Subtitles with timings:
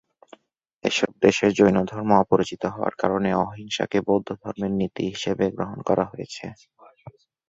[0.83, 6.25] এসব দেশে জৈনধর্ম অপরিচিত হওয়ার কারণে অহিংসাকে বৌদ্ধদর্শনের নীতি হিসেবে গ্রহণ করা হয়।